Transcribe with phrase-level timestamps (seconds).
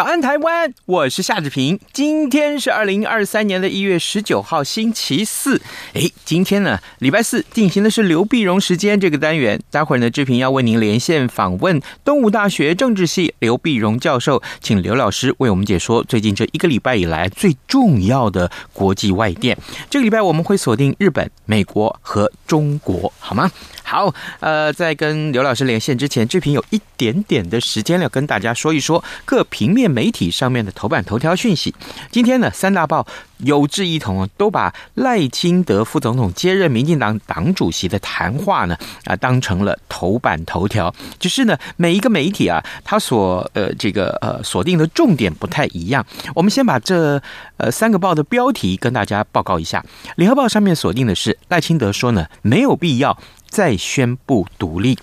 [0.00, 0.72] 早安，台湾！
[0.86, 1.78] 我是夏志平。
[1.92, 5.60] 今天是二零二三年的一月十九号，星期四。
[5.92, 9.60] 哎，今天呢，礼拜四进行的是刘碧荣时间这个单元。
[9.70, 19.58] 待会儿呢，志平要为您连线访问东吴大学政治系刘碧荣教授，请刘老师为我们解说最近这一个礼拜以来最重要的国际外电。
[19.90, 23.52] 这个礼拜我们会锁定日本、美国和中国，好吗？
[23.82, 31.74] 好，呃，在跟刘老师连线之前，志平有一点点的时间要跟大家说一说各平面媒体上面的头版头条讯息。
[32.10, 33.06] 今天呢，三大报
[33.38, 40.94] 有志一同，都把赖清德副总统接任民进党党主席的谈话呢啊当成了头版头条。
[41.18, 46.04] 只是呢，每一个媒体啊，他所呃这个呃锁定的重点不太一样。
[46.34, 47.20] 我们先把这
[47.56, 49.84] 呃三个报的标题跟大家报告一下。
[50.16, 53.18] 联合报上面锁定的是赖清德说呢，没有必要。
[53.50, 54.96] 再宣布独立。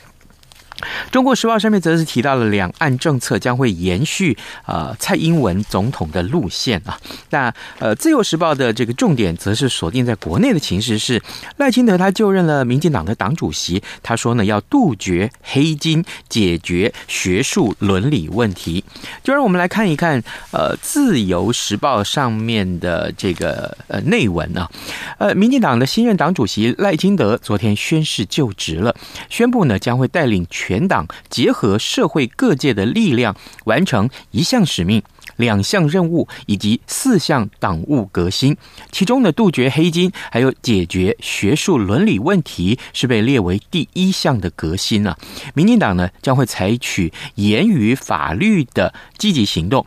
[1.11, 6.99] 中国时报上面则是提到了两岸政策将会延续呃蔡英文总统的路线啊。
[7.31, 11.21] 那呃自由时报的这个重点则是锁定在国内的情势是
[11.57, 18.83] 赖清德他就任了民进党的党主席，他说呢要杜绝黑金，解决学术伦理问题。
[19.23, 24.69] 就让我们来看一看呃自由时报上面的这个呃内文啊。
[25.17, 28.95] 呃，民进党的新任党主席赖清德昨天宣誓就职了，
[29.29, 30.66] 宣布呢将会带领全。
[30.67, 33.33] 全党结合社会各界的力量，
[33.63, 35.01] 完成一项使命、
[35.37, 38.57] 两项任务以及四项党务革新。
[38.91, 45.17] 其中呢，杜绝黑金，还有解决学术伦理问题，是被列为第一项的革新啊。
[45.53, 49.85] 民进党呢，将会采取严于法律的积极行动，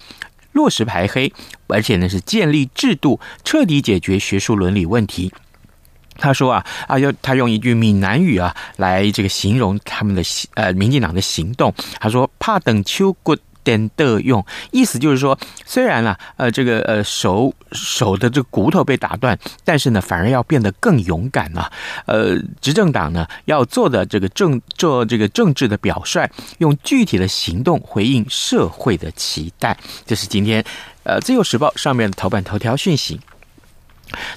[0.52, 1.30] 落实排黑，
[1.66, 5.30] 而且呢是建立制度，彻底解决学术伦理问题。
[6.20, 11.74] 他说啊啊，要他用一句闽南语啊来这个形容他们的行呃民进党的行动。
[11.98, 21.70] 他说：“怕等秋骨点的用，意思就是说，虽然啊呃这个呃手手的这个骨头被打断，但是呢反而要变得更勇敢了。
[22.06, 26.26] 呃，执政党呢要做的这个政做这个政治的表率，
[26.58, 29.76] 用具体的行动回应社会的期待。
[30.06, 30.64] 这是今天
[31.02, 33.20] 呃自由时报上面的头版头条讯息。”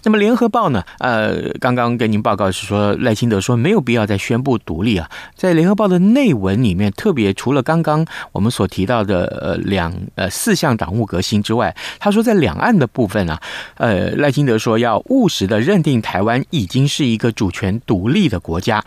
[0.03, 0.83] 那么联合报呢？
[0.99, 5.09] 呃，刚刚跟您报告是说赖清德说没有必要再宣布独立啊。
[5.35, 13.41] 在联合报的内文里面，特别除了刚刚我们所提到的呃两呃四项党务革新之外，他说在两岸的部分啊，
[13.77, 18.83] 呃赖清德说要务实的认定台湾已经是一个主权独立的国家，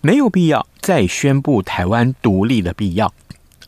[0.00, 3.12] 没有必要再宣布台湾独立的必要。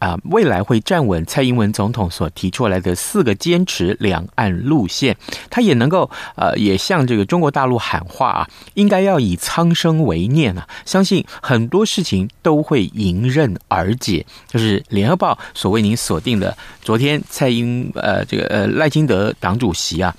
[0.03, 5.17] 啊，未来会站稳蔡英文总统所提出来的四个坚持两岸路线，
[5.49, 14.27] 他也能够呃，也向这个中国大陆喊话啊，应该要以苍生为念啊，相信很多事情都会迎刃而解。
[14.49, 20.13] 就是联合报所为您锁定的，昨天蔡英呃这个呃赖清德党主席啊。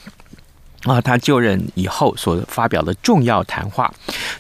[0.84, 3.94] 啊，他就任以后所发表的重要谈话，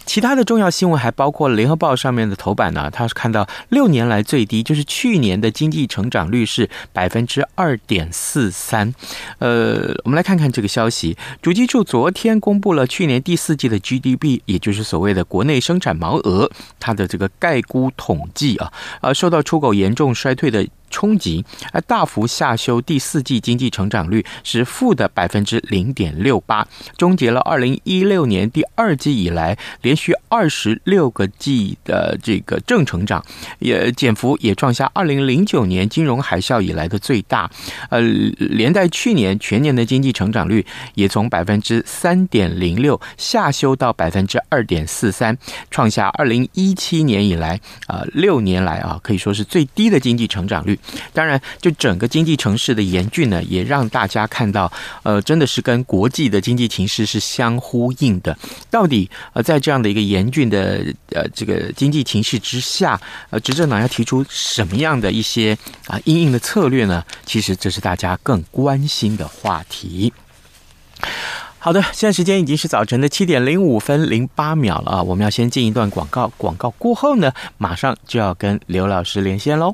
[0.05, 2.89] 其他的重要新闻还包括《联合报》上面的头版呢。
[2.91, 8.93] 他是看到六年来最低，就是去年的经济成长率是百分之二点四三。
[9.39, 11.17] 呃，我们来看看这个消息。
[11.41, 16.49] 主计处昨天公布了去年第四季的 GDP，也就是所谓的国内生产毛额，
[16.79, 18.71] 它的这个概估统计啊，
[19.01, 20.67] 呃，受到出口严重衰退的。
[20.93, 33.25] 冲击而大幅下修第四季经济成长率是负的百分之零点六八，终结了二零一六年第二季以来连续二十六个季的这个正成长，
[33.57, 37.49] 也减幅也创下二零零九年金融海啸以来的最大。
[37.89, 37.99] 呃，
[38.37, 40.63] 连带去年全年的经济成长率
[40.93, 45.35] 也从百分之三点零六下修到百分之二点四三，
[45.71, 50.79] 创下二零一七年以来啊六年来啊可以说是最低的经济成长率。
[51.13, 54.71] 当然，就整个经济城市的严峻呢，也让大家看到，
[55.03, 58.37] 呃，真的是跟国际的经济情势是相呼应的。
[58.69, 62.99] 到底呃，在这样的一个严峻的呃这个经济情势之下，
[63.29, 65.57] 呃，执政党要提出什么样的一些
[65.87, 67.03] 啊因应的策略呢？
[67.25, 70.11] 其实这是大家更关心的话题。
[71.59, 75.03] 好的，现在时间已经是早晨的七点零五分零八秒了啊！
[75.03, 79.73] 我们要先进一段广告，广告过后呢，马上就要跟刘老师连线喽。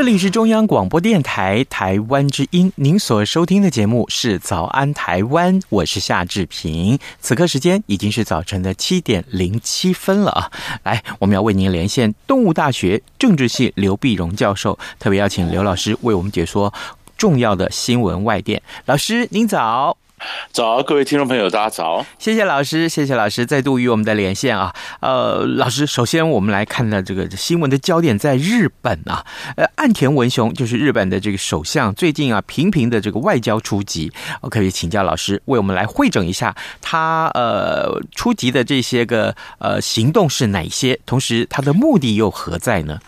[0.00, 6.98] 这里是中央广播电台台湾之音，您所收听的节目是《早安台湾》，我是夏志平。
[7.20, 10.50] 此刻时间已经是早晨的七点零七分了啊！
[10.84, 16.72] 来，我们要为您连线动物大学政治系刘碧荣教授，特别邀请刘老师为我们解说
[17.18, 18.62] 重要的新闻外电。
[18.86, 19.98] 老师，您早。
[20.52, 22.04] 早，各位听众朋友，大家早！
[22.18, 24.74] 谢谢老师，谢谢老师再度与我们的连线啊。
[25.00, 29.24] 呃，老师，首先我们来看到这个新闻的焦点在日本啊。
[29.56, 34.12] 呃，岸田文雄就是日本的这个首相，最近啊频频的这个外交出击，
[34.42, 42.98] 我可以请教老师为我们来会诊一下他呃出击的这些个呃行动是哪些，同时他的目的又何在呢？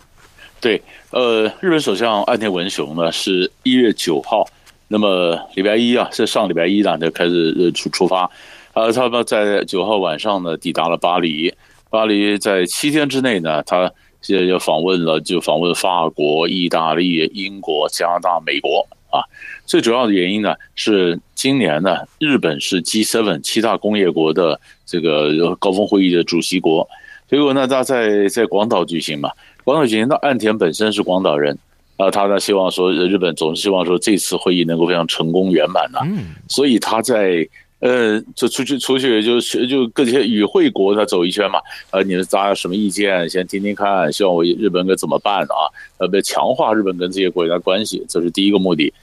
[0.61, 0.81] 对，
[1.11, 4.49] 呃，日本首相岸田文雄呢是一月九号。
[4.93, 8.31] 那么礼拜一啊，是上礼拜一呢就开始出出发，
[8.75, 11.55] 呃，他们在九号晚上呢抵达了巴黎，
[11.89, 13.91] 巴黎在七天之内呢，他
[14.21, 19.25] 现在要访问了，就访问法国、意大利、英国、加拿大、美国啊。
[19.65, 26.87] 最主要的原因呢是今年呢，日本是 G7 七大工业国的这个高峰会议的主席国，
[27.31, 29.31] 结果呢，他在在广岛举行嘛，
[29.65, 31.59] 广岛举行，那岸田本身是广岛人。
[31.97, 36.01] 啊，他呢希望说，日本总是希望说这次会议能够非常成功圆满呐，
[36.49, 37.47] 所以他在
[37.81, 41.59] 呃，就出去出去就就各些与会国他走一圈嘛，
[41.91, 43.29] 呃，你们大家有什么意见？
[43.29, 45.67] 先听听看，希望我日本该怎么办啊？
[45.99, 48.95] 呃，被强化日本跟这些国家关系，这是第一个目的。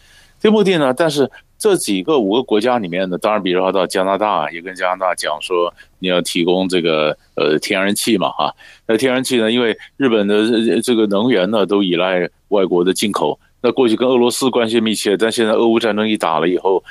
[0.41, 8.55] 第二个目的呢，但是这几个五个国家里面呢，当然，比如说到加拿大，也跟加拿大讲说，你要提供这个呃天然气嘛，哈，
[8.87, 16.83] 那天然气呢，因为日本的这个能源呢都依赖外国的进口，那过去跟俄罗斯关系密切，但现在俄乌战争一打了以后，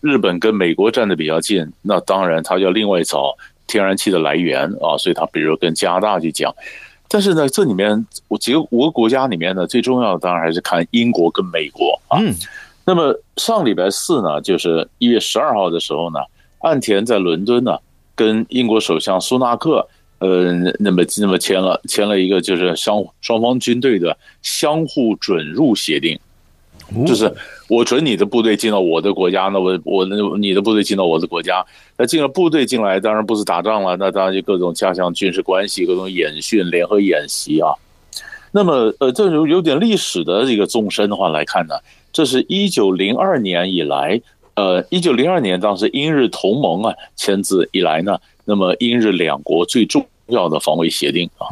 [0.00, 6.54] 日本跟美国站的比较近，那当然他要另外找天然气的来源啊，所以他比如跟加拿大去讲，
[7.08, 12.18] 但是呢，这里面我几个五个国家里面呢，最重要的当然还是看英国跟美国啊。
[12.20, 12.34] 嗯。
[12.84, 16.18] 那么上礼拜四呢，就是一月十二号的时候呢，
[16.62, 17.78] 岸田在伦敦呢，
[18.16, 19.86] 跟英国首相苏纳克，
[20.22, 26.16] 呃，那么那么签了签了一个就是双双方军队的相互准入协定，
[27.04, 27.28] 就是
[27.68, 31.64] 我准你的部队进到我的国家，那我我那你的部队进到我的国家，
[31.96, 37.74] 那进了部队进来，当然不是打仗了，那当然就各种加强军事关系，各种演训、联合演习啊。
[38.52, 41.74] 那么呃，这有有点历史的一个纵深的话来看呢。
[42.12, 44.20] 这是一九零二年以来，
[44.54, 51.46] 呃，一九零二年当时英日同盟啊签字以来呢，那么英日两国最重要的防卫协定啊，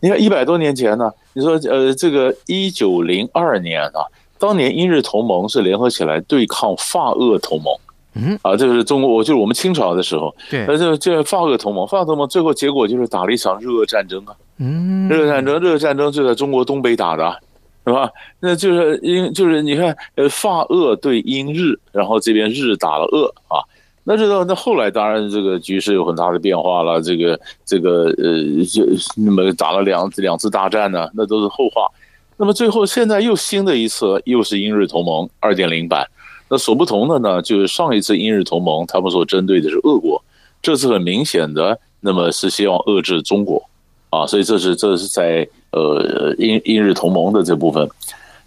[0.00, 4.04] 你看一百多年前呢，你说呃，这个一九零二年啊，
[4.38, 7.74] 当年英日同盟是联合起来对抗法俄同盟，
[8.14, 17.40] 嗯啊，这个是中国，就是我们清朝的时候，对，那这这法俄同盟，法俄同盟最后结果就是打了一场日俄战争啊，嗯，日俄战争，日俄战争就在中国东北打的。
[17.86, 18.10] 是吧？
[18.40, 23.60] 那就是英，就是你看，呃，法俄对英日，然后这边日打了俄啊。
[24.06, 27.00] 那这到，那后来当然这个局势有很大的变化了。
[27.00, 28.84] 这个这个呃，就
[29.16, 31.88] 那么打了两两次大战呢，那都是后话。
[32.36, 36.06] 那么最后现在又新的一次又是英日同盟二点零版。
[36.50, 40.22] 那所不同的呢，就是上一次英日同盟他们所针对的是俄国，
[40.60, 43.62] 这次很明显的，那么是希望遏制中国
[44.10, 47.88] 啊，所以这是这是在呃英英日同盟的这部分。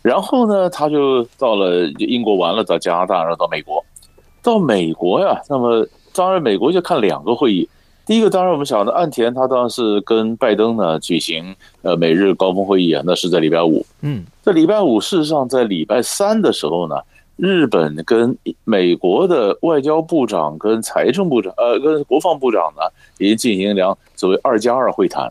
[0.04, 3.84] 然后呢，他就到了英国完了，到加拿大，然后到美国。
[4.48, 5.86] 到美国呀，那么
[6.16, 7.68] 当然美国就看两个会议。
[8.06, 13.86] 第一个当然我们想的，岸田他当然是跟拜登呢举行呃美日高峰会议啊，那是在礼拜五。
[14.00, 16.96] 嗯，在礼拜五，事实上在礼拜三的时候呢，
[17.36, 22.84] 日本跟美国的外交部长跟财政部长呃跟国防部长呢，
[23.18, 25.30] 已经进行两所谓二加二会谈。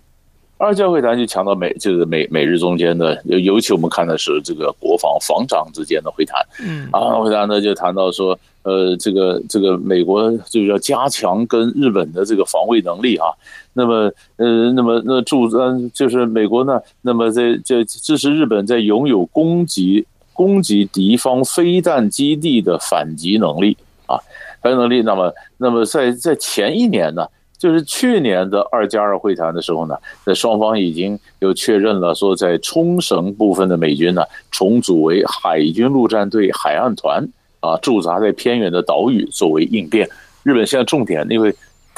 [0.59, 6.41] 二教会谈就强调美，就是美美日中间的，尤其我们看的是这个国防防长之间的会谈。
[6.65, 13.27] 嗯，啊，会谈呢就谈到说，呃，这个这个美国就是要加强跟日本的这个防卫能力啊。
[13.75, 24.17] 那么，呃，那么那驻嗯，就是美国呢，那么在这支持日本在拥有攻击攻击敌方飞弹基地的反击能力啊，
[24.63, 25.03] 反击能力。
[25.03, 27.27] 那么，那么在在前一年呢。
[27.59, 29.97] 就是去年的二加二会谈的时候呢，
[30.27, 37.27] 那双方已经又确认了说，在冲绳部分的美军呢，重组为海军陆战队海岸团
[37.61, 40.07] 啊，驻扎在偏远的岛屿作为应变。
[40.43, 41.55] 日本现在重点，因为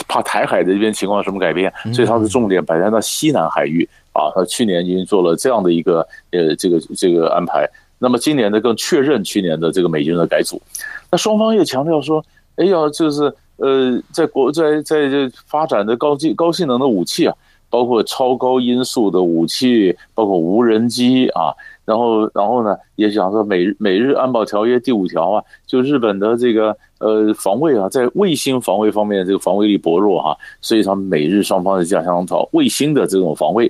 [0.07, 4.31] 怕台海的这边情况什么改变，所以它的重点摆在那西南海域啊。
[4.33, 7.69] 他去年已经做了这样的一个呃这个这个安排。
[7.99, 10.63] 那么今年呢，更确认去年的这个美军的改组。
[11.11, 12.25] 那双方又强调说，
[12.55, 13.35] 哎呀，就是。
[13.59, 17.35] 呃，在国在在这发展的高技高性能的武器啊，
[17.69, 21.53] 包括超高音速的武器，包括无人机啊，
[21.85, 33.67] 然后然后呢，也想说美美日安保条约第五条啊，就日本的这个呃防卫啊，在卫星防卫方面这个防卫力薄弱哈、啊，所以他们美日双方的加强讨卫星的这种防卫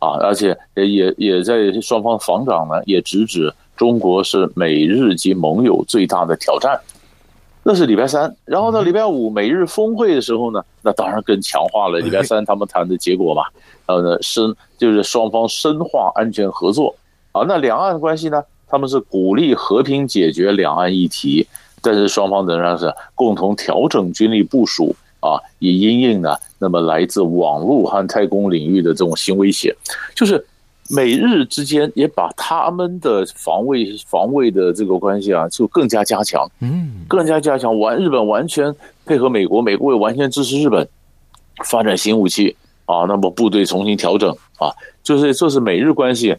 [0.00, 6.78] 啊，而且也也也在双方防长呢也直指中国是美日及盟友最大的挑战。
[7.70, 13.42] 那是礼拜三，然后到礼拜五美日峰会的时候呢，那当然更强化了 礼拜三他们谈的结果嘛。
[13.86, 16.96] 然后呢，深就是双方深化安全合作
[17.30, 17.44] 啊。
[17.46, 21.46] 那两岸关系呢，他们是鼓励和平解决两岸议题，
[21.82, 29.76] 但是双方仍然是共同调整军力部署啊，以因应呢，那么来自网络和太空领域的这种新威胁，
[30.14, 30.42] 就是。
[30.90, 37.78] 美日之间也把他们的防卫防卫的这个关系啊，就更加加强，嗯，更加加强。
[37.78, 40.88] 完，日本完全配合美国，美国也完全支持日本
[41.64, 43.04] 发展新武器啊。
[43.06, 46.36] 那么部队重新调整啊，就是这是美日关系。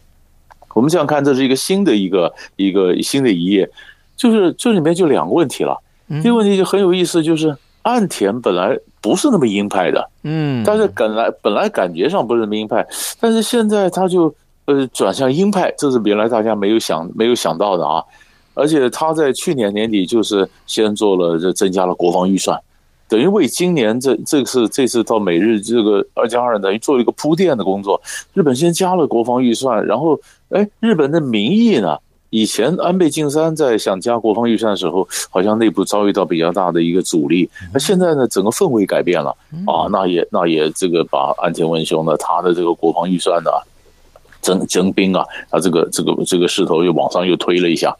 [0.74, 3.68] 我们这样看，这是一个新的一个一个新的一页，
[4.16, 5.76] 就是这里面就两个问题了。
[6.08, 12.86] 第一个问题就很有意思，就是岸田本来不是那么鹰派的，嗯，但是本来本来感觉上不是那么鹰派，
[13.20, 14.34] 但是现在他就。
[14.66, 18.04] 呃，转向鹰派，这是原来大家没有想没有想到的啊！
[18.54, 22.56] 而且他在去年年底就是先做了这增加了国防预算，
[23.08, 28.00] 等于为今年这这次这次到美日这个二加二等于做了一个铺垫的工作。
[28.32, 30.16] 日本先加了国防预算，然后
[30.50, 31.98] 哎，日本的民意呢？
[32.30, 37.48] 以前安倍晋三在想加国防预算的时候，好像内部遭遇到比较大的一个阻力。
[37.72, 39.30] 那现在呢，整个氛围改变了
[39.66, 43.50] 啊，那也那也这个把安田文雄呢，他的这个国防预算呢。
[44.42, 47.94] 征征兵啊，他这个这个这个势头又往上又推了一下，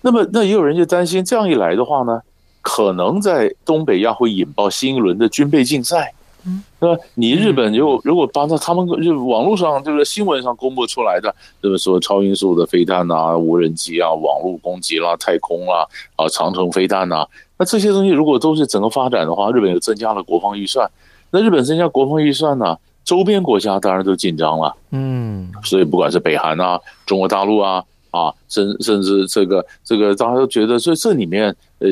[0.00, 2.20] 那么那也有人就担心，这样一来的话呢，
[2.62, 6.12] 可能在东北亚会引爆新一轮的军备竞赛。
[6.48, 15.86] 嗯，那你日本就如果把他们就网络上就是新闻上公布出来的，就是说超音速的飞弹啊、无人机啊、网络攻击啦、太空啦
[16.16, 17.26] 啊、长城飞弹呐，
[17.58, 20.90] 那这些东西如果都是整个发展的话，日本又增加了国防预算，
[21.30, 22.76] 那日本增加国防预算呢？
[23.04, 31.54] 周边国家当然都紧张了，嗯，所以不管是北韩啊、中国大陆啊，啊，甚甚至这个这个，大家都觉得，所以这里面。
[31.80, 31.88] 呃，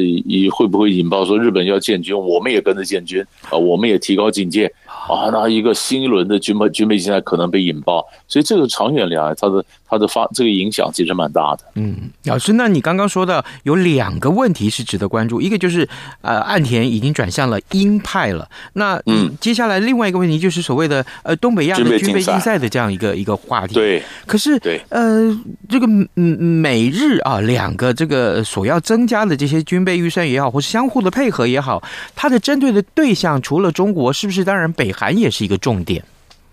[0.50, 3.56] 会不会引爆说日本要建军，我们也跟着建军啊？
[3.56, 4.66] 我们也提高警戒
[5.08, 5.30] 啊？
[5.30, 11.60] 那一个新一轮的军备军备竞赛可能被引爆，所以这个长远来，它的它的发这个影响其实蛮大的。
[11.76, 15.88] 嗯，老师，那你刚刚说的有两个问题是值得关注，一个就是
[16.22, 18.48] 呃，岸田已经转向了鹰派了。
[18.72, 23.74] 那嗯，接下来另外一个问题就是所谓的呃东北亚的军备竞赛的这样一个一个话题。
[23.74, 25.32] 对，可是对呃
[25.68, 25.86] 这个
[26.16, 31.82] 嗯美日啊两个这个所要增加的这些军军备预算也好，或是相互的配合也好，
[32.14, 34.42] 它的针对的对象除了中国，是不是？
[34.42, 36.02] 当然，北韩也是一个重点。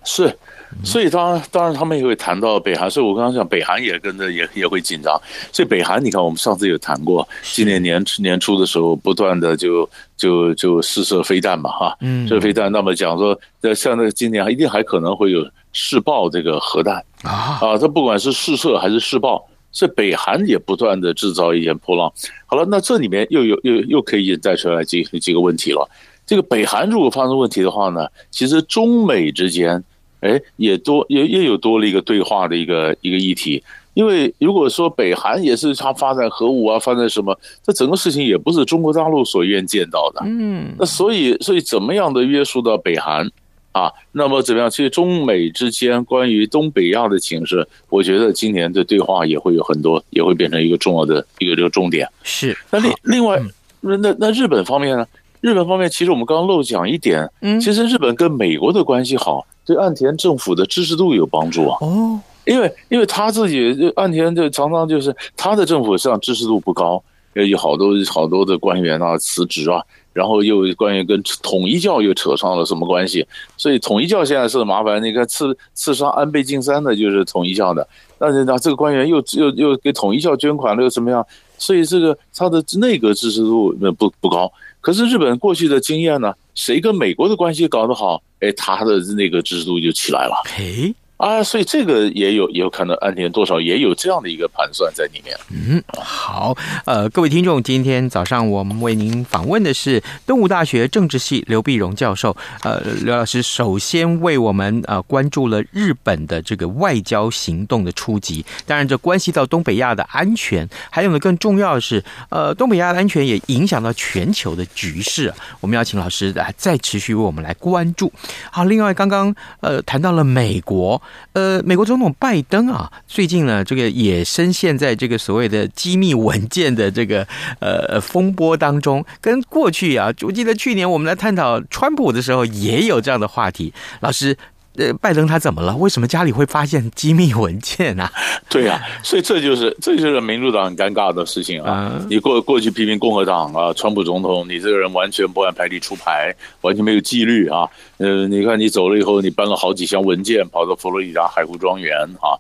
[0.05, 0.37] 是，
[0.83, 5.17] 所以当然当然他们也会谈到北韩，所以我刚刚讲北韩也跟着也也会紧张。
[5.49, 22.11] 所以北韩，你看我们上次有谈过，今年年年初的时候，不断的就就就试射飞弹嘛，哈，嗯，这飞弹，那么讲说，那像那今年一定还可能会有试爆这个核弹啊啊，它不管是试射还是试爆，所以北韩也不断的制造一些波浪。
[22.45, 25.89] 好了，那这里面又有又又可以引带出来几几个问题了。
[26.33, 29.83] 这个北韩如果发生问题的话呢，其实中美之间，
[30.21, 33.63] 哎，也多也也有多了一个对话的一个一个议题。
[33.93, 40.23] 因为如果说北韩也是它发展核武啊，发展什么，这整个事情也不是中国大陆所愿见到的。
[40.25, 43.29] 嗯，那所以所以怎么样的约束到北韩
[43.71, 43.91] 啊？
[44.13, 44.67] 那么怎么样？
[44.67, 52.09] 其实中美之间关于东北亚的情势，我觉得今年的对话也会有很多，也会变成一个重要的一个这个重点。
[52.23, 52.57] 是。
[52.71, 53.39] 那另另外，
[53.81, 55.05] 那那那日本方面呢？
[55.43, 61.77] 日本方面，其实我们刚刚漏讲一点，嗯，其实日本跟美国的关系好，对岸田政府的支持度有帮助啊。
[61.81, 69.83] 哦，因为因为他自己岸田就常常就是他的政府上支持度不高，有好多好多的官员啊辞职啊，
[70.13, 75.03] 然后又关于跟统一教又扯上了什么关系，所以统一教现在是麻烦。
[75.03, 77.85] 你看刺刺杀安倍晋三的就是统一教的，
[78.17, 81.25] 但是呢这个官员又又又给统一教捐款了又怎么样？
[81.57, 84.49] 所以这个他的内阁支持度那不不高。
[84.83, 86.33] 可是日本过去的经验呢？
[86.55, 90.35] 谁跟美国的关系搞得好，哎，他的那个支持度就起来了。
[90.45, 90.93] 嘿。
[91.17, 95.37] 啊，所以这个也有也有看到安田多少也有这样的一个盘算在里面。
[95.49, 102.35] 嗯，好，呃，各位听众，今天早上我们为您访问的是东吴大学政治系刘碧荣教授。
[102.63, 115.33] 呃，刘老师首先为我们呃关注了日本的这个外交行动的初级，当然这关系到东北亚的安全，还有呢更重要的是，呃，东北亚的安全也影响到全球的局势。
[115.61, 118.11] 我们要请老师来再持续为我们来关注。
[118.51, 121.01] 好，另外刚刚呃谈到了美国。
[121.33, 127.27] 呃，美国总统拜登啊，最近呢，这个也深陷在这个所谓的机密文件的这个
[127.59, 129.05] 呃风波当中。
[129.21, 133.73] 跟过去啊，我记得去年我们来探讨川普的时候，也有这样的话题。
[133.99, 134.37] 老师。
[134.75, 135.75] 呃，拜登他怎么了？
[135.75, 138.09] 为什么家里会发现机密文件呢？
[138.49, 141.91] 对呀，所以这就是这就是民主党很尴尬的事情啊！
[142.09, 147.69] 你过过去批评共和党啊，川普总统，你这个人完全不按牌理出牌，完全没有纪律啊！
[147.97, 152.33] 呃，你看你走了以后，你搬了好几箱文件跑到佛罗里达海湖庄园啊。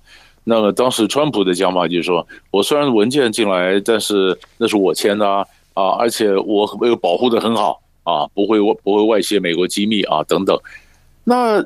[0.43, 5.25] 那么当时川普的讲法就是说，我虽然文件进来，但是那是我签的
[5.73, 10.59] 啊，而且我有保护的很好啊，不会不会外泄美国机密啊等等。
[11.23, 11.63] 那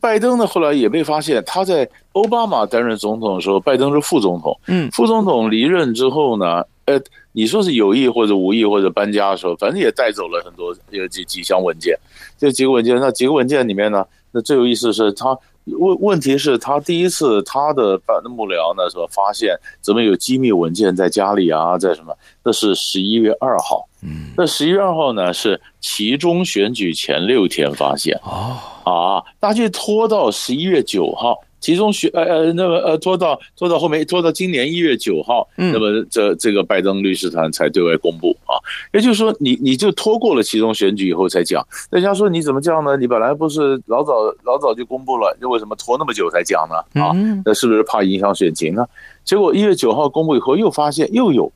[0.00, 4.58] 拜登呢，后来也被发现，他在奥巴马担任总统的时候，拜登是副总统。
[4.66, 7.00] 嗯，副总统离任之后呢，呃，
[7.32, 11.98] 你说是有意或者无意或者搬家的时候，反正也带走了很多有几几箱文件。
[12.38, 22.14] 这几个文件，那几个文件里面呢，那最有意思是他问问题是他第一次他的办的幕僚呢说发现怎么有机密文件在家里啊，在什么？
[22.42, 23.88] 那是十一月二号。
[24.02, 28.20] 嗯，那十一月二号呢是其中选举前六天发现。
[28.22, 28.58] 哦。
[28.84, 38.60] 啊，那就拖到十一月九号，其中选呃呃，那么呃拖到拖到后面拖到今年一月九号，嗯，那么这这个拜登律师团才对外公布啊，
[38.92, 42.96] 也就是说你你就拖过了其中选举以后才讲，大家说你怎么这样呢？
[42.96, 44.12] 你本来不是老早
[44.44, 47.02] 老早就公布了，那为什么拖那么久才讲呢？
[47.02, 47.10] 啊，
[47.44, 48.86] 那是不是怕影响选情呢？
[49.24, 51.50] 结果一月九号公布以后，又发现又有。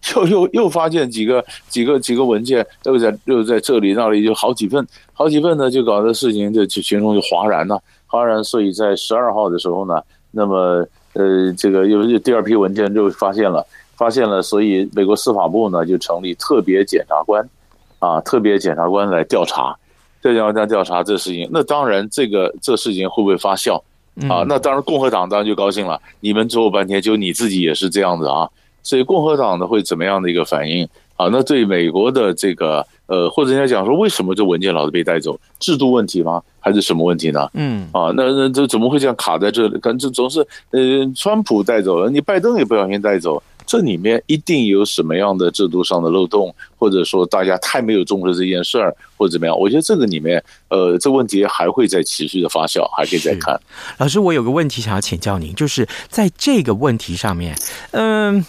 [0.14, 8.42] 又又又发现几个几个几个文件，又在又在这里那里，就好几份，好几份呢，就搞的事情就就群众就哗然了，哗然。
[8.42, 17.46] 所以在十二号的时候呢，那么呃，这个又又第二批文件就发现了，发现了，所以美国司法部呢就成立特别检察官，
[17.98, 19.76] 啊，特别检察官来调查，
[20.22, 21.48] 这样这样调查这事情。
[21.52, 23.82] 那当然，这个这事情会不会发酵
[24.28, 24.44] 啊？
[24.46, 28.48] 那当然，共和党当然就高兴了，你们做半天，就你自己也是这样子啊。
[28.82, 31.28] 所以共和党呢会怎么样的一个反应啊？
[31.30, 35.38] 那对美国的这个呃，或者人家讲说，为什么这文件老是被带走？
[35.58, 36.42] 制度问题吗？
[36.60, 37.48] 还是什么问题呢？
[37.54, 39.78] 嗯啊，那那这怎么会这样卡在这里？
[39.80, 49.58] 感觉总是呃，川普带走了，你拜登也不小心带走，这里面一定有什么样的制度上的漏洞，或者说大家太没有重视这件事儿，或者怎么样？
[49.58, 53.58] 我觉得这个里面呃，这问题还会再持续的发酵，还可以再看。
[53.96, 57.56] 老师，我有个问题想要请教您，就是在这个问题上面，
[57.92, 58.44] 嗯。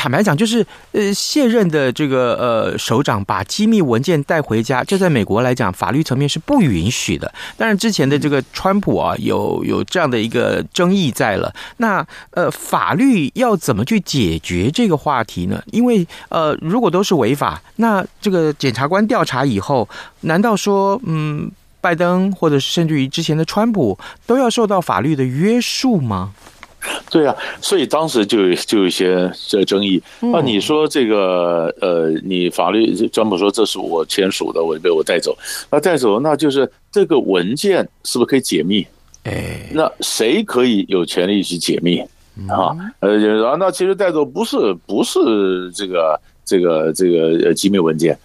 [0.00, 7.30] 坦白讲，就是呃，现任的这个呃首长把机密文件带回家，这在美国来讲，法律层面是不允许的。
[7.58, 11.54] 当然，之前的这个川普啊，有有这样的一个争议在了。
[11.76, 15.62] 那呃，法律要怎么去解决这个话题呢？
[15.66, 19.86] 因为呃，如果都是违法，那这个检察官调查以后，
[20.20, 21.50] 难道说嗯，
[21.82, 26.32] 拜登，或者是甚至于之前的川普，都要受到法律的约束吗？
[27.10, 30.02] 对啊，所以当时就有就有一些这争议。
[30.20, 35.36] 那你说这个呃，你法律专门说这是我签署的，我被我带走，
[35.70, 38.86] 那带走那就是这个文件是不是可以解密？
[39.24, 41.98] 哎，那谁可以有权利去解密
[42.48, 42.74] 啊？
[43.00, 48.18] 呃，然后那其实带走不是不是这个这个这个呃机密文件。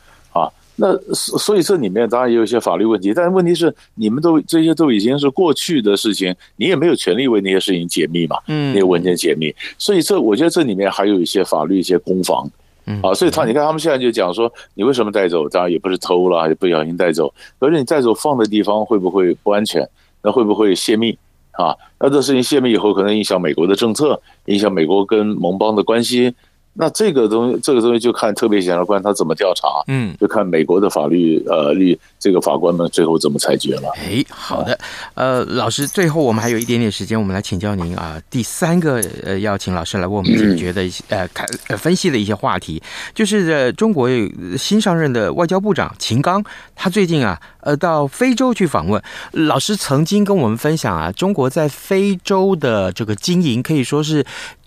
[0.77, 12.49] 那所所以这里面当然也有一些法律问题，但是问题是你们都这些都已经是过去的事情，你也没有权利为那些事情解密嘛，嗯，那些文件解密，所以这我觉得这里面还有一些法律一些攻防，
[12.87, 15.47] 嗯，啊，所以他你看他们现在就讲说，你为什么带走？
[15.47, 19.87] 当然也不是偷了，也不小心带走，可是你带走放的地方会不会不安全？
[20.21, 21.17] 那会不会泄密？
[21.51, 26.33] 啊，那这事情泄密以后，可能影响美国的政策，影响美国跟盟邦的关系。
[26.77, 33.89] 那这个东西，这个东西就看特别检察官他怎么调查，嗯，就看美国的法律呃律这个法官们最后怎么裁决了。
[33.95, 34.77] 哎，好的，
[35.13, 42.83] 呃，老师，最后我们还有一点点时间，我们来请教您啊，第三个呃，要请老师来为我们解决的一些呃看呃分析的一些话题，
[43.13, 44.09] 就是呃中国
[44.57, 46.43] 新上任的外交部长秦刚，
[46.75, 54.25] 他最近啊呃到非洲去访问，老师曾经跟我们分享啊，中国在非洲的这个经营可以说是。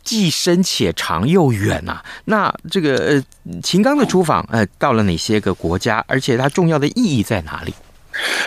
[0.09, 6.03] 既深且长又远呐、啊，那这个呃，秦刚的出访呃，到了哪些个国家？
[6.09, 7.75] 而且它重要的意义在哪里？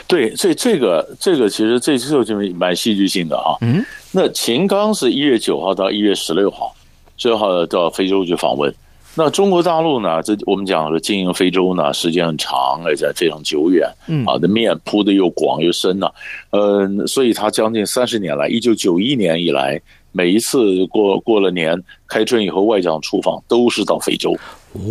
[0.08, 3.54] 对，所以这个这个其实这次就蛮戏剧性的啊。
[3.62, 6.76] 嗯，那秦刚是一月九号到一月十六号，
[7.15, 8.74] 最后到非洲去访问。
[9.15, 10.21] 那中国大陆呢？
[10.24, 13.89] 这我们讲说经营非洲呢，时间很长，而且非常久远。
[14.08, 16.13] 嗯，啊，的面铺的又广又深呢、啊。
[16.52, 19.82] 呃，所以他将近三十年来，一九九一年以来。
[20.13, 24.34] 每一次过过了年开春以后，外长出访都是到非洲，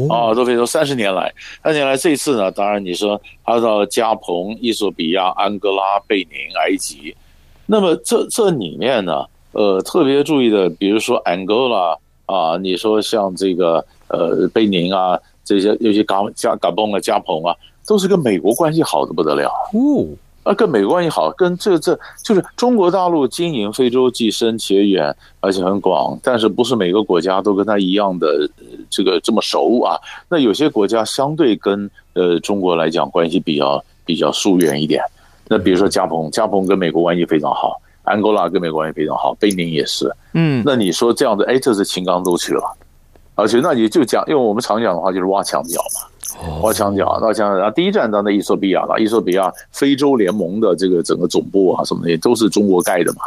[0.09, 1.31] 啊，到非洲三十年来，
[1.63, 7.15] 三十年来这次呢，当然你说他到加蓬、伊索比亚、安哥拉、贝宁、埃及，
[7.67, 17.55] 那么这这里面呢，呃，特别注意的，比如说安哥拉啊，你说像这个呃贝宁啊，这些尤其加加加蓬啊、加蓬啊，
[17.87, 19.49] 都是跟美国关系好的不得了。
[19.73, 20.07] 哦。
[20.43, 21.95] 啊，跟美国关系好，跟这这
[22.25, 28.49] 就是中国大陆经营非洲既深且远，而且很广，但是不是每个国家都跟他一样的
[28.89, 30.01] 这个这么熟啊？
[30.31, 35.03] 那有些国家相对跟呃中国来讲关系比较比较疏远一点。
[35.47, 40.11] 那比如说加蓬，加蓬跟美国关系非常好，安哥拉跟美国关系非常好，贝宁也是。
[40.33, 42.63] 嗯，那你说这样的，哎，这是秦刚都去了，
[43.41, 46.61] 而且那也就讲，因为我们常讲的话就是挖墙脚嘛。
[46.63, 48.97] 挖墙脚，那墙，然后第一站到那伊索比亚了。
[48.99, 53.23] 伊索比亚非洲联盟的这个整个总部啊，什么的都是中国盖的嘛。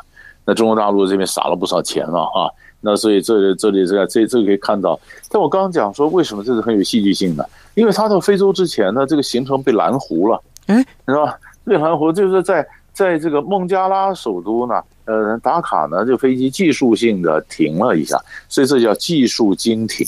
[0.45, 2.49] 那中国大陆这边撒了不少钱了啊。
[2.79, 4.99] 那所以这里这里这个这这个可以看到。
[5.29, 7.47] 但我刚刚讲说，为什么这是很有戏剧性的？
[7.75, 11.37] 因为他到非洲之前呢，这个行程被拦糊了，哎，是吧？
[11.65, 20.05] 被拦糊就是在在这个孟加拉首都呢，呃，打卡呢，这飞机技术性的停了一下，所以这叫技术经停。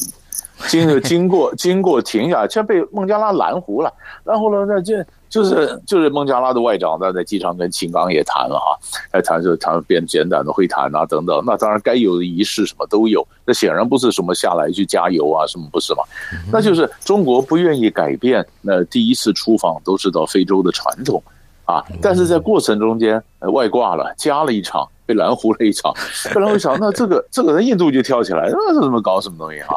[0.69, 3.93] 经就 经过经过停下，却被孟加拉拦胡了。
[4.23, 4.95] 然后呢，那就
[5.27, 8.79] 就是就是孟加拉的外长在在机场跟秦刚也谈了哈，
[9.11, 11.43] 还谈就谈变简短的会谈啊等等。
[11.45, 13.27] 那当然该有的仪式什么都有。
[13.45, 16.03] 那显然不是什么下来去加油啊什么不是嘛？
[16.49, 18.45] 那就是中国不愿意改变。
[18.61, 21.21] 那第一次出访都是到非洲的传统
[21.65, 23.21] 啊，但是在过程中间
[23.53, 24.87] 外挂了，加了一场。
[25.07, 25.93] 被拦糊了一场，
[26.33, 29.67] 被拦糊一场，那这个这个人印度就跳起来，那是怎么搞什么东西啊？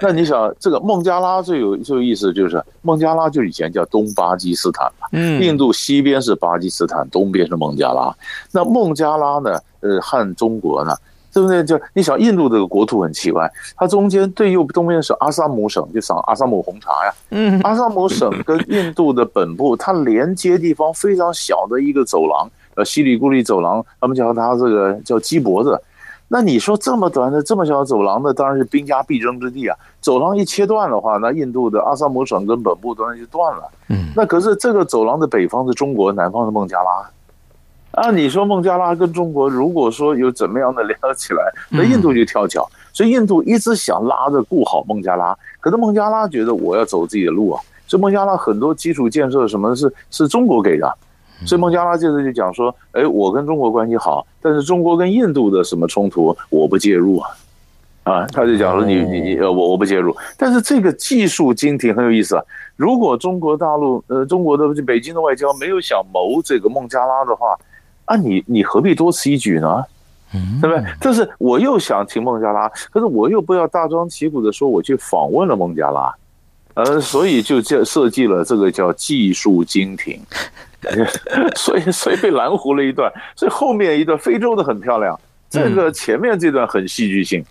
[0.00, 8.14] 那你想，这个孟加拉最有最有意思的就是孟加拉就以前叫东巴基斯坦嘛，嗯，印度西边是巴基斯坦，东边是孟加拉。
[8.52, 10.94] 那孟加拉呢，呃，和中国呢，
[11.36, 11.62] 对不对？
[11.62, 13.46] 就你想，印度这个国土很奇怪，
[13.76, 22.48] 它中间最右东边是阿萨姆省，就赏阿萨姆红茶呀，嗯，阿萨姆省跟印度的本部，它连接地方非常小的一个走廊。
[22.74, 25.78] 呃，西里古里走廊，他们叫它这个叫鸡脖子。
[26.28, 29.76] 那你说这么短的这么小的走廊呢，当然是兵家必争之地啊。
[30.00, 33.70] 走廊一切断的话，那印度的阿萨姆省跟本部当然就断了。
[33.90, 37.10] 嗯，那可是这个走廊的北方是中国，南方是孟加拉。
[37.96, 42.68] 啊，你说孟加拉跟中国如果说有怎么样的联合起来，那印度就跳脚。
[42.92, 47.60] 所以印度一直想拉着顾好孟加拉，可是孟加拉觉得我要走自己的路啊。
[47.86, 50.94] 所以孟加拉很多基础建设什么是是中国给的。
[51.46, 57.30] 所以孟加拉这次就讲说，哎，我跟中国关系好，但是中国跟印度的什么冲突，我不介入啊，
[58.04, 62.42] 啊，他就讲说你你你呃我我不介入，但是这个技术经停很有意思啊。
[62.76, 67.54] 如果中国大陆呃中国的北京的外交没有想谋这个孟加拉的话，
[68.06, 69.84] 啊你你何必多此一举呢？
[70.34, 70.84] 嗯，对不对？
[71.00, 76.12] 就是我又想停孟加拉，可是我又不要大张旗鼓的说我去访问了孟加拉，
[76.74, 80.20] 呃，所以就这设计了这个叫技术精品。
[81.56, 85.18] 所以所以被拦糊了一段，所以后面一段非洲的很漂亮，
[85.50, 87.44] 这个前面这段很戏剧性，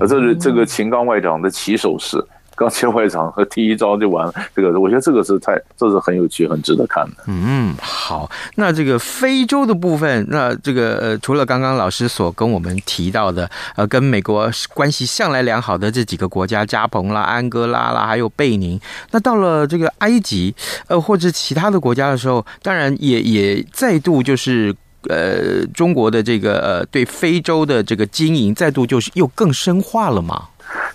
[0.00, 2.16] 啊，这是这个秦刚外长的起手式。
[2.62, 7.24] 刚前外长和第一招就完了，这个我觉得这个是太，这是很有趣、很值得看的。
[7.26, 20.54] 嗯，好，那这个非洲的部分，那这个呃，除了刚刚老师所跟我们提到的，呃，跟美国关系向来良好的这几个国家，加蓬啦、安哥拉啦，还有贝宁，那到了这个埃及，
[20.86, 24.72] 呃，或者其他的国家的时候，当然也也再度就是
[25.08, 30.44] 呃，中国的这个呃对非洲的这个经营，再度就是又更深化了嘛？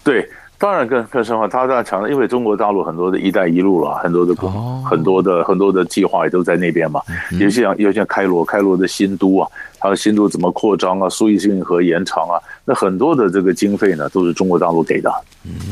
[0.01, 0.27] 对。
[0.59, 6.99] 当然更更深化，他在强调，因为中国大陆很多的一带一路了，很多的、哦、很多的很多的计划也都在那边嘛。
[7.39, 15.11] 尤其像尤其像开罗，开罗的新都啊，还有新都怎么扩张啊，苏伊士运河延长啊，那很多的这个经费呢，都是中国大陆给的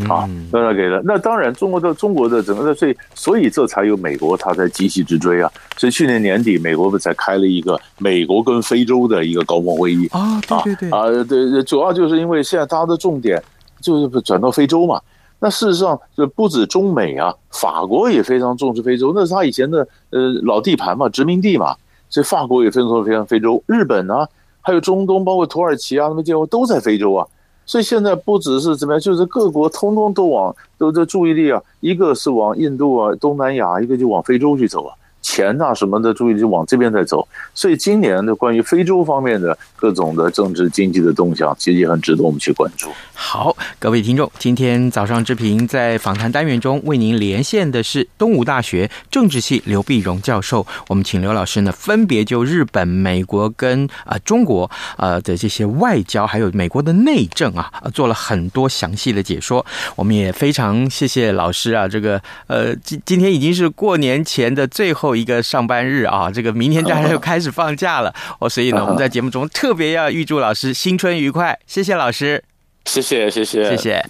[0.07, 1.01] 啊，当然给的。
[1.03, 5.51] 那当然，中国的中国的整个的所以所以这才有美国他在急起直追啊。
[5.77, 10.39] 所以去年年底，美国不才开了一个美国跟非洲的一个高峰会议啊？
[10.47, 13.41] 对对对啊，对，主要就是因为现在它的重点。
[13.81, 15.01] 就是转到非洲嘛，
[15.39, 21.75] 那事实上就不止中美啊，法国也非常重视非洲，那是他以前的呃老地盘嘛，殖民地嘛，
[22.09, 23.61] 所以法国也非常重非常非洲。
[23.67, 24.27] 日本啊，
[24.61, 27.27] 还有中东，包括土耳其啊，那么地方都在非洲啊，
[27.65, 34.95] 所以现在不只是怎么样，就是各国通通都往都这注意力啊，一个是往印度啊、东南亚，一个就往非洲去走啊。
[35.25, 42.91] 钱呐什么的，注意就往这边在走，所以今年的关于非洲方面的各种的政治经济的动向，其实也很值得我们去关注。
[43.15, 59.65] 好，各位听众，今天早上志平在访谈单元中为您连线的是东吴大学政治系刘碧荣教授，我们请刘老师呢分别就日本、美国跟啊、中国呃的这些外交，还有美国的内政啊，做了很多详细的解说。
[59.95, 65.14] 我们也非常谢谢老师啊，这个呃今今天已经是过年前的最后。
[65.15, 72.43] 一个上班日啊，这个明天大家就开始放假了 哦，所以呢，我们在节目中特别要预祝老师新春愉快，谢谢老师，
[72.85, 74.05] 谢谢谢谢谢谢。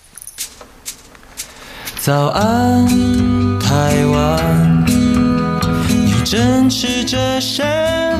[1.99, 2.85] 早安，
[3.59, 4.85] 台湾，
[5.87, 7.63] 你正吃着什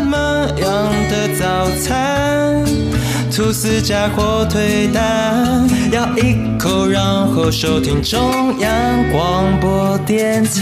[0.05, 0.17] 么
[0.57, 2.65] 样的早餐？
[3.35, 9.74] 吐司加火腿蛋，咬一口，然后收听中央广播
[10.05, 10.61] 电台。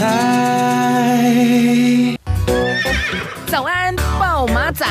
[3.48, 4.86] 早安，豹马仔。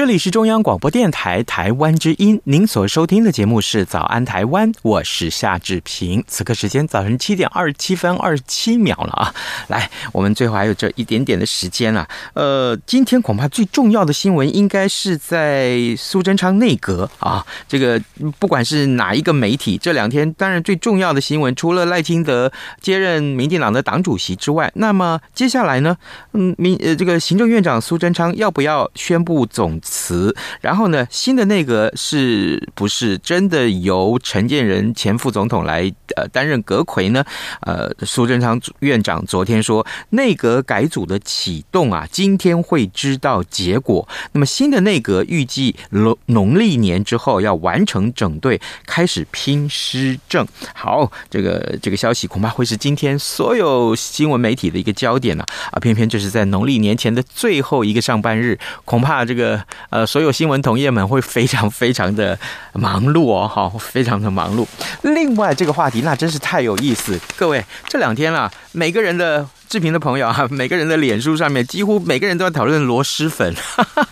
[0.00, 6.24] 这里是中央广播电台台湾之音，您所收听的节目是《早安台湾》，我是夏志平。
[6.26, 9.34] 此刻时间早晨七点二十七分二十七秒了啊！
[9.68, 12.08] 来，我们最后还有这一点点的时间啊。
[12.32, 17.44] 呃，今天恐怕最重要的新闻应该是在苏贞昌内阁啊。
[17.68, 18.00] 这个
[18.38, 25.94] 不管是哪一个媒体，这两天当然最重要的新闻，除了赖清德接任民进党的党主席之外，那么接下来呢，
[26.32, 37.24] 嗯，民呃这个行政院长苏贞昌要不要宣布总辞，然后呢，新的内阁是不是真的由陈建仁前副总统来呃担任阁揆呢？
[37.62, 44.06] 呃，苏贞昌院长昨天说，内阁改组的启动啊，今天会知道结果。
[44.30, 50.46] 那么新的内阁预计农农历年之后要完成整队，开始拼施政。
[50.72, 55.80] 好，这个这个消息恐怕会是今天所有新闻媒体的一个焦点了啊，啊！
[55.80, 59.60] 偏偏这是在农历年前的最后一个上班日，恐怕这个。
[59.88, 62.38] 呃，所有新闻同业们会非常非常的
[62.74, 64.66] 忙碌哦，好，非常的忙碌。
[65.02, 69.48] 另外，这个话题那真是太有意思，各位这两天啊，每个人的。
[69.70, 73.54] 志平的朋友啊，每个人的脸书上面几乎每个人都在讨论螺蛳粉。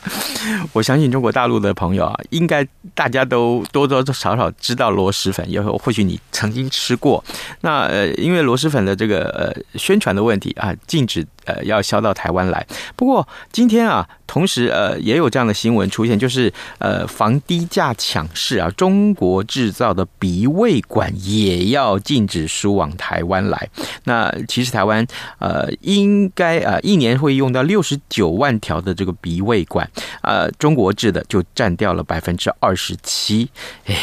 [0.72, 7.24] 我相信中国大陆的朋友啊，应该大家都多多少少知道螺蛳粉，有或许你曾经吃过。
[7.62, 12.64] 那呃，因为螺蛳粉的这个呃宣传的问题啊，禁止呃要销到台湾来。
[12.94, 23.68] 不过今天啊，同时呃也有这样的新闻出现，就是呃防低价抢市啊，中国制造的鼻胃管也要禁止输往台湾来。
[24.04, 25.06] 那其实台湾
[25.38, 29.88] 呃，应该啊，一年会用到六十九万条的这个鼻胃管，
[30.22, 33.48] 呃，中国制的就占掉了百分之二十七。
[33.86, 33.94] 哎，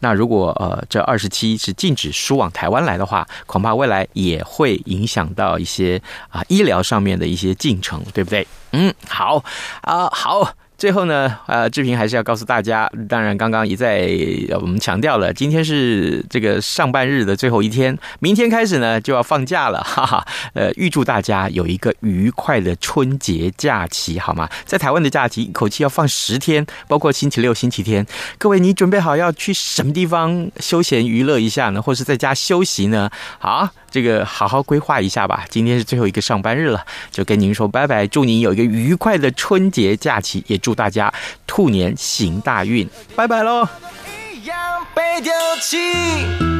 [0.00, 8.46] 那如果呃这二十七是禁止输往台湾来的话，恐怕未来也会影响到一些啊医疗上面的一些进程，对不对？
[8.72, 9.42] 嗯，好
[9.82, 10.52] 啊，好。
[10.76, 14.08] 最后呢，呃，志平还是要告诉大家，当然刚刚一再
[14.60, 20.24] 我们强调了，今天是这个上半日的最后一天，明天开始呢就要放假了，哈哈。
[20.54, 24.48] 呃，预祝大家有一个愉快的春节假期，好吗？
[24.64, 28.06] 在台湾的假期一口气要放十天，包括星期六、星期天。
[28.38, 33.10] 各位，你准备好要去什么地方休闲娱乐一下呢，或是在家休息呢？
[33.40, 33.68] 好。
[33.90, 35.44] 这个好好规划一下吧。
[35.48, 41.12] 今天是最后一个上班日了，就跟您说拜拜，祝您有一个愉快的春节假期，也祝大家
[41.46, 43.68] 兔年行大运，拜拜喽。
[44.32, 44.56] 一样
[44.94, 46.57] 被丢弃